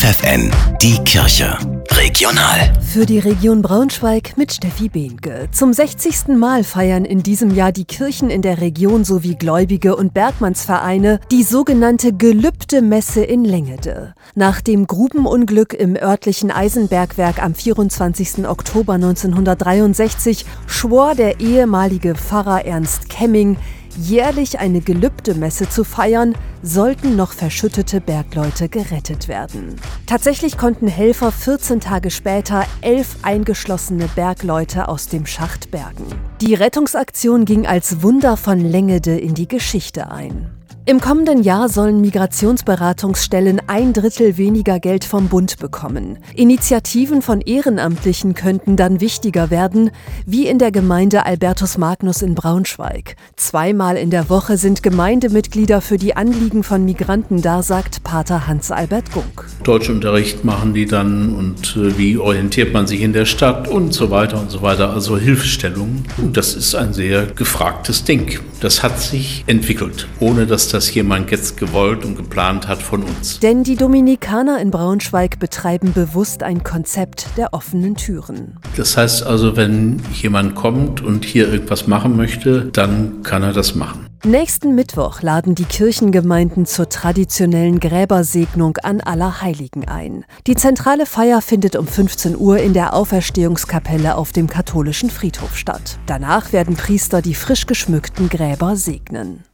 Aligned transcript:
FFN, 0.00 0.50
die 0.80 0.96
Kirche. 1.04 1.58
Regional. 1.90 2.72
Für 2.80 3.04
die 3.04 3.18
Region 3.18 3.60
Braunschweig 3.60 4.38
mit 4.38 4.50
Steffi 4.50 4.88
Behnke. 4.88 5.48
Zum 5.52 5.74
60. 5.74 6.28
Mal 6.28 6.64
feiern 6.64 7.04
in 7.04 7.22
diesem 7.22 7.54
Jahr 7.54 7.70
die 7.70 7.84
Kirchen 7.84 8.30
in 8.30 8.40
der 8.40 8.62
Region 8.62 9.04
sowie 9.04 9.34
Gläubige 9.34 9.96
und 9.96 10.14
Bergmannsvereine 10.14 11.20
die 11.30 11.42
sogenannte 11.42 12.14
Gelübde 12.14 12.80
Messe 12.80 13.22
in 13.22 13.44
Lengede. 13.44 14.14
Nach 14.34 14.62
dem 14.62 14.86
Grubenunglück 14.86 15.74
im 15.74 15.96
örtlichen 15.96 16.50
Eisenbergwerk 16.50 17.42
am 17.42 17.54
24. 17.54 18.48
Oktober 18.48 18.94
1963 18.94 20.46
schwor 20.66 21.14
der 21.14 21.40
ehemalige 21.40 22.14
Pfarrer 22.14 22.64
Ernst 22.64 23.10
Kemming, 23.10 23.58
jährlich 24.00 24.58
eine 24.58 24.80
Gelübdemesse 24.80 25.68
zu 25.68 25.84
feiern, 25.84 26.34
sollten 26.62 27.16
noch 27.16 27.32
verschüttete 27.32 28.00
Bergleute 28.00 28.68
gerettet 28.68 29.28
werden. 29.28 29.76
Tatsächlich 30.06 30.58
konnten 30.58 30.88
Helfer 30.88 31.32
14 31.32 31.80
Tage 31.80 32.10
später 32.10 32.66
elf 32.80 33.16
eingeschlossene 33.22 34.08
Bergleute 34.14 34.88
aus 34.88 35.08
dem 35.08 35.26
Schacht 35.26 35.70
bergen. 35.70 36.06
Die 36.40 36.54
Rettungsaktion 36.54 37.44
ging 37.44 37.66
als 37.66 38.02
Wunder 38.02 38.36
von 38.36 38.60
Längede 38.60 39.18
in 39.18 39.34
die 39.34 39.48
Geschichte 39.48 40.10
ein. 40.10 40.59
Im 40.86 40.98
kommenden 40.98 41.42
Jahr 41.42 41.68
sollen 41.68 42.00
Migrationsberatungsstellen 42.00 43.60
ein 43.66 43.92
Drittel 43.92 44.38
weniger 44.38 44.80
Geld 44.80 45.04
vom 45.04 45.28
Bund 45.28 45.58
bekommen. 45.58 46.18
Initiativen 46.34 47.20
von 47.20 47.42
Ehrenamtlichen 47.42 48.34
könnten 48.34 48.76
dann 48.76 49.00
wichtiger 49.00 49.50
werden, 49.50 49.90
wie 50.24 50.48
in 50.48 50.58
der 50.58 50.72
Gemeinde 50.72 51.26
Albertus 51.26 51.76
Magnus 51.76 52.22
in 52.22 52.34
Braunschweig. 52.34 53.16
Zweimal 53.36 53.98
in 53.98 54.10
der 54.10 54.30
Woche 54.30 54.56
sind 54.56 54.82
Gemeindemitglieder 54.82 55.82
für 55.82 55.98
die 55.98 56.16
Anliegen 56.16 56.62
von 56.62 56.84
Migranten 56.84 57.42
da, 57.42 57.62
sagt 57.62 58.02
Pater 58.02 58.46
Hans-Albert 58.46 59.12
Gunk. 59.12 59.49
Deutschunterricht 59.64 60.44
machen 60.44 60.74
die 60.74 60.86
dann 60.86 61.34
und 61.34 61.76
äh, 61.76 61.96
wie 61.98 62.18
orientiert 62.18 62.72
man 62.72 62.86
sich 62.86 63.00
in 63.00 63.12
der 63.12 63.24
Stadt 63.24 63.68
und 63.68 63.92
so 63.92 64.10
weiter 64.10 64.40
und 64.40 64.50
so 64.50 64.62
weiter. 64.62 64.90
Also 64.90 65.18
Hilfestellungen. 65.18 66.04
Und 66.18 66.36
das 66.36 66.54
ist 66.54 66.74
ein 66.74 66.92
sehr 66.92 67.26
gefragtes 67.26 68.04
Ding. 68.04 68.38
Das 68.60 68.82
hat 68.82 69.00
sich 69.00 69.44
entwickelt, 69.46 70.06
ohne 70.18 70.46
dass 70.46 70.68
das 70.68 70.92
jemand 70.94 71.30
jetzt 71.30 71.56
gewollt 71.56 72.04
und 72.04 72.16
geplant 72.16 72.68
hat 72.68 72.82
von 72.82 73.02
uns. 73.02 73.40
Denn 73.40 73.64
die 73.64 73.76
Dominikaner 73.76 74.60
in 74.60 74.70
Braunschweig 74.70 75.38
betreiben 75.38 75.92
bewusst 75.92 76.42
ein 76.42 76.62
Konzept 76.62 77.26
der 77.36 77.54
offenen 77.54 77.94
Türen. 77.94 78.58
Das 78.76 78.96
heißt 78.96 79.24
also, 79.24 79.56
wenn 79.56 80.02
jemand 80.12 80.54
kommt 80.54 81.00
und 81.00 81.24
hier 81.24 81.50
irgendwas 81.50 81.86
machen 81.86 82.16
möchte, 82.16 82.66
dann 82.72 83.22
kann 83.22 83.42
er 83.42 83.52
das 83.52 83.74
machen. 83.74 84.09
Nächsten 84.24 84.74
Mittwoch 84.74 85.22
laden 85.22 85.54
die 85.54 85.64
Kirchengemeinden 85.64 86.66
zur 86.66 86.90
traditionellen 86.90 87.80
Gräbersegnung 87.80 88.76
an 88.76 89.00
Allerheiligen 89.00 89.88
ein. 89.88 90.26
Die 90.46 90.56
zentrale 90.56 91.06
Feier 91.06 91.40
findet 91.40 91.74
um 91.74 91.86
15 91.86 92.36
Uhr 92.36 92.58
in 92.58 92.74
der 92.74 92.92
Auferstehungskapelle 92.92 94.16
auf 94.16 94.32
dem 94.32 94.46
katholischen 94.46 95.08
Friedhof 95.08 95.56
statt. 95.56 95.98
Danach 96.04 96.52
werden 96.52 96.76
Priester 96.76 97.22
die 97.22 97.34
frisch 97.34 97.64
geschmückten 97.64 98.28
Gräber 98.28 98.76
segnen. 98.76 99.44